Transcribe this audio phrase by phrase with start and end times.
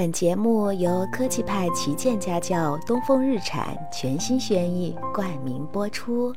[0.00, 6.32] 本节目由科技派旗舰家教东风日产全新轩逸冠名播出，《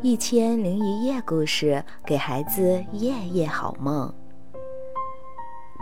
[0.00, 4.10] 一千零一夜》故事给孩子夜夜好梦。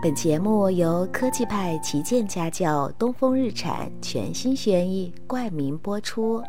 [0.02, 6.42] 本节目由科技派旗舰家教东风日产全新轩逸冠名播出，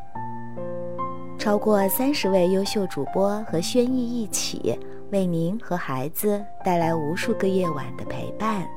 [1.38, 4.76] 超过三十位优秀主播和轩逸一起，
[5.12, 8.68] 为您和孩子带来无数个夜晚的陪伴。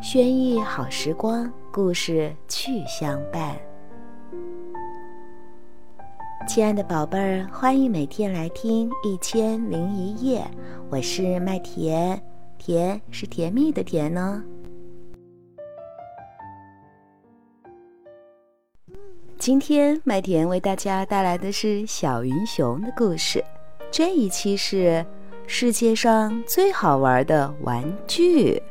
[0.00, 3.56] 轩逸好时光，故事去相伴。
[6.46, 10.40] 亲爱的宝贝儿，欢迎每天来听《一千零一夜》，
[10.88, 12.20] 我是麦田，
[12.58, 14.42] 甜是甜蜜的甜呢。
[19.36, 23.44] 今天麦田为大家带来的是小云熊的故事，
[23.90, 25.04] 这一期是
[25.48, 28.62] 世界上最好玩的玩具。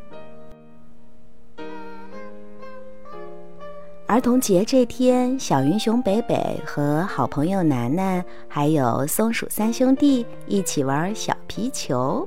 [4.08, 12.26] 儿童节这天，小云熊北北和好朋友楠楠，还有松鼠三兄弟一起玩小皮球。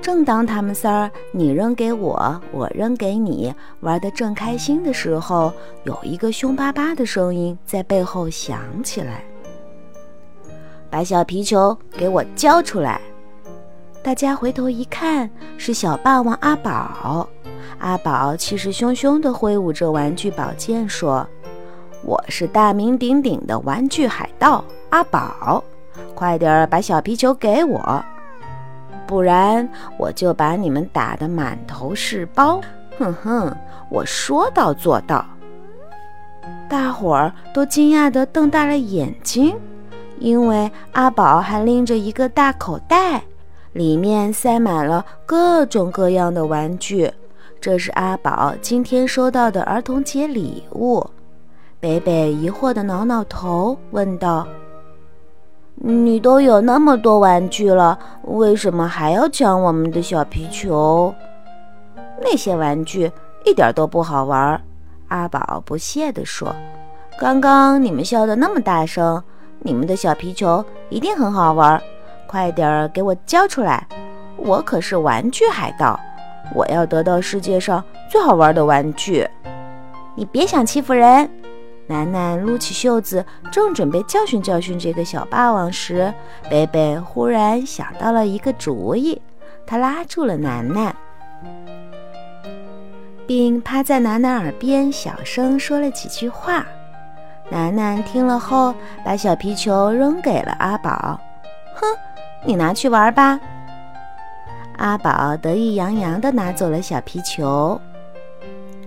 [0.00, 5.52] 正当他们仨儿你扔给我，我扔给你，玩得正开心的时候，
[5.84, 9.22] 有一个凶巴巴的声音在背后响起来
[10.88, 12.98] ：“把小皮球给我交出来！”
[14.02, 17.28] 大家回头一看，是小霸王阿宝。
[17.78, 21.26] 阿宝气势汹汹地挥舞着玩具宝剑，说
[22.02, 25.62] ：“我是大名鼎鼎的玩具海盗阿宝，
[26.14, 28.02] 快点儿把小皮球给我，
[29.06, 32.58] 不然我就把你们打得满头是包！”
[32.98, 33.54] 哼哼，
[33.90, 35.24] 我说到做到。
[36.70, 39.54] 大伙儿都惊讶地瞪大了眼睛，
[40.18, 43.22] 因为阿宝还拎着一个大口袋，
[43.72, 47.10] 里面塞满了各种各样的玩具。
[47.60, 51.04] 这是阿宝今天收到的儿童节礼物。
[51.78, 54.46] 北北疑惑地挠挠头，问道
[55.76, 61.14] ：“你都有那么多玩具了，为什么还要抢我们的小皮球？
[62.20, 63.10] 那些玩具
[63.44, 64.60] 一点都不好玩。”
[65.08, 66.54] 阿宝不屑地说
[67.18, 69.22] ：“刚刚你们笑得那么大声，
[69.60, 71.82] 你们的小皮球一定很好玩。
[72.30, 73.84] 快点儿给我交出来！
[74.36, 75.98] 我可是玩具海盗。”
[76.54, 79.28] 我要得到世界上最好玩的玩具！
[80.14, 81.28] 你别想欺负人！
[81.88, 86.14] 楠楠撸起袖子，正准备教训教训这个小霸王时，
[86.48, 89.20] 贝贝忽然想到了一个主意，
[89.66, 90.94] 他拉住了楠楠，
[93.26, 96.64] 并趴在楠楠耳边小声说了几句话。
[97.48, 98.72] 楠楠听了后，
[99.04, 101.18] 把小皮球扔给了阿宝
[101.74, 101.86] ：“哼，
[102.44, 103.38] 你拿去玩吧。”
[104.78, 107.78] 阿宝得意洋洋地拿走了小皮球，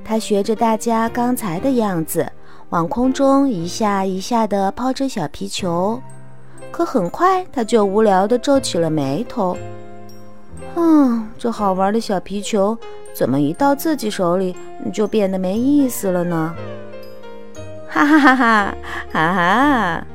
[0.04, 2.32] 他学着大家刚才的样子，
[2.70, 6.02] 往空中一下一下地抛着小皮球。
[6.72, 9.56] 可很快，他就无聊地皱起了眉头。
[10.76, 12.76] 嗯，这好玩的小皮球，
[13.14, 14.56] 怎么一到自己手里
[14.92, 16.56] 就变得没意思了呢？
[17.88, 18.76] 哈哈哈哈
[19.12, 20.08] 哈哈！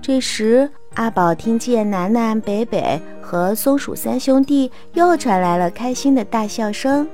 [0.00, 3.00] 这时，阿宝听见楠楠、北北。
[3.22, 7.06] 和松鼠三兄弟又传来了开心的大笑声，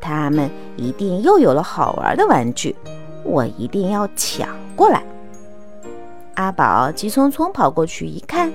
[0.00, 2.74] 他们一定又有了好玩的玩具，
[3.22, 5.02] 我一定要抢过来。
[6.34, 8.50] 阿宝急匆匆跑过去一看，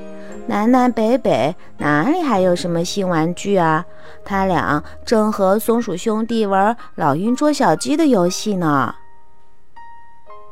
[0.48, 3.86] 南南北北哪里还有什么新玩具啊？
[4.26, 8.96] 他俩正和松鼠兄弟玩老鹰捉小鸡的游戏呢。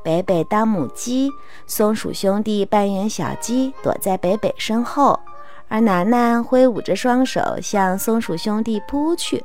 [0.03, 1.31] 北北当母鸡，
[1.65, 5.19] 松鼠兄弟扮演小鸡，躲在北北身后。
[5.69, 9.43] 而楠楠挥舞着双手向松鼠兄弟扑去。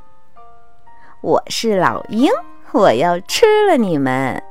[1.21, 2.31] 我是老鹰，
[2.71, 4.41] 我要吃了你们，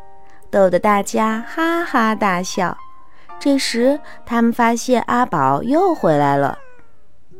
[0.50, 2.76] 逗得大家哈哈大笑。
[3.38, 6.58] 这时，他们发现阿宝又回来了。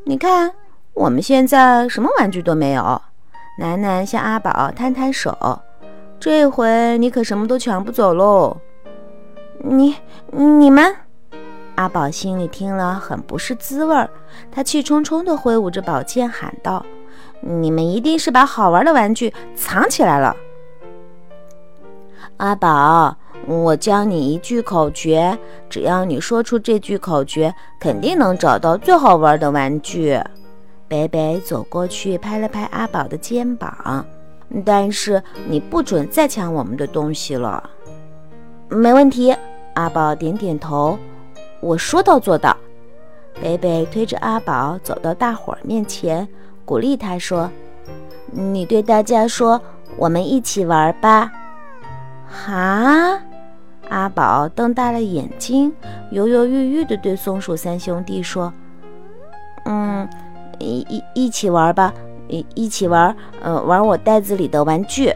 [0.05, 0.53] 你看，
[0.95, 3.03] 我们现在什么玩具都没有。
[3.59, 5.37] 楠楠向阿宝摊摊手，
[6.21, 8.57] 这回你可什么都抢不走喽。
[9.59, 9.95] 你、
[10.33, 10.95] 你们。
[11.77, 14.11] 阿宝心里听了很不是滋味儿，
[14.51, 16.85] 他气冲冲地挥舞着宝剑喊道
[17.41, 20.35] ：“你们一定是把好玩的玩具藏起来了！”
[22.39, 23.17] 阿宝，
[23.47, 25.39] 我教你一句口诀，
[25.71, 30.21] 只要你说出这句口诀，肯定能找到最好玩的玩具。
[30.89, 34.05] 北北走过去拍了拍阿宝的肩膀，
[34.65, 37.71] 但是你不准再抢我们的东西了。
[38.69, 39.35] 没问题，
[39.75, 40.99] 阿宝点点头。
[41.61, 42.57] 我说到做到，
[43.41, 46.27] 北北推着阿宝走到大伙儿面前，
[46.65, 47.51] 鼓励他说
[48.31, 49.61] ：“你对大家说，
[49.97, 51.33] 我们一起玩吧。”
[52.29, 53.21] 哈！
[53.89, 55.73] 阿宝瞪大了眼睛，
[56.11, 58.53] 犹犹豫豫地对松鼠三兄弟说
[59.65, 60.07] ：“嗯，
[60.59, 61.93] 一一一起玩吧，
[62.29, 65.13] 一一起玩，呃，玩我袋子里的玩具。”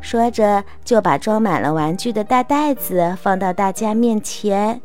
[0.00, 4.80] 说着，就把装满了玩具的大袋子放到大家面前。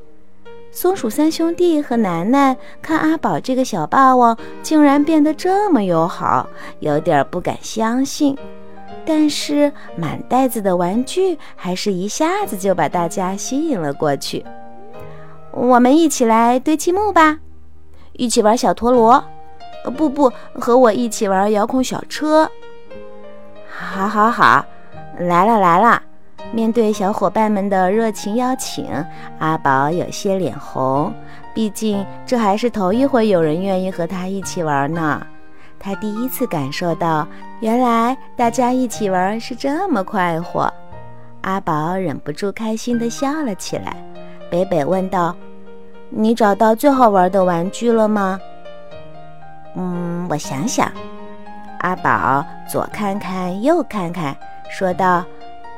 [0.72, 6.50] 松鼠三兄弟和楠楠看阿宝这个小霸王竟然变得这么友好，
[6.82, 8.38] 有点不敢相信。
[9.06, 14.44] 但是满袋子的玩具还是一下子就把大家吸引了过去。
[15.52, 17.40] 我们一起来堆积木吧，
[18.12, 19.24] 一起玩小陀螺。
[19.90, 22.50] 不不，和我一起玩遥控小车。
[23.68, 24.66] 好，好，好，
[25.20, 26.02] 来了，来了。
[26.52, 28.88] 面对小伙伴们的热情邀请，
[29.40, 31.12] 阿宝有些脸红，
[31.54, 35.26] 毕竟这还是头一回有人愿意和他一起玩呢。
[35.80, 37.28] 他第一次感受到，
[37.60, 40.72] 原来大家一起玩是这么快活。
[41.42, 43.98] 阿宝忍不住开心地笑了起来。
[44.50, 45.36] 北北问道
[46.10, 48.40] ：“你找到最好玩的玩具了吗
[49.75, 50.92] ？”“嗯，我想想。”
[51.81, 54.36] 阿宝左看看右看看，
[54.69, 55.24] 说道。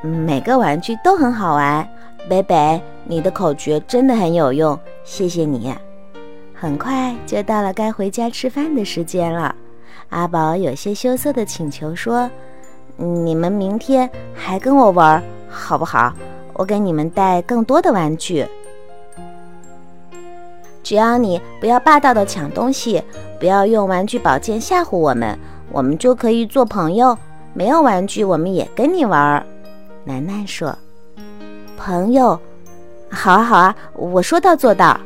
[0.00, 1.84] 每个玩具都很好玩，
[2.28, 5.74] 北北，你的口诀真的很有用，谢谢你。
[6.54, 9.52] 很快就到了该回家吃饭的时间了，
[10.10, 12.30] 阿宝有些羞涩地请求说
[12.96, 16.12] ：“你们明天还跟我玩好不好？
[16.52, 18.46] 我给你们带更多的玩具，
[20.88, 23.02] 只要你不要霸道的抢东西，
[23.38, 25.38] 不要用玩具宝剑吓唬我们，
[25.70, 27.14] 我们就可以做朋友。
[27.52, 29.44] 没有玩具，我们也跟你玩。”
[30.04, 30.74] 楠楠说
[31.76, 32.40] ：“朋友，
[33.10, 34.98] 好啊好啊，我说到做到。”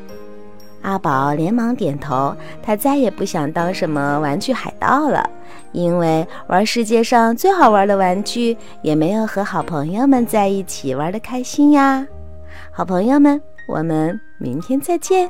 [0.82, 2.32] 阿宝连忙点头。
[2.62, 5.28] 他再也不想当什么玩具海盗了，
[5.72, 12.06] 因为玩世界上最好玩的玩具，也没有和好朋友们在一起玩的开心呀。
[12.70, 15.28] 好朋友们，我们明天再见。